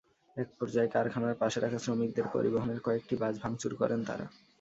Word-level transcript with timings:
একপর্যায়ে 0.37 0.93
কারখানার 0.93 1.39
পাশে 1.41 1.57
রাখা 1.59 1.79
শ্রমিকদের 1.79 2.25
পরিবহনের 2.33 2.79
কয়েকটি 2.79 3.15
বাস 3.21 3.33
ভাঙচুর 3.43 3.71
করেন 3.75 3.99
তাঁরা। 4.07 4.25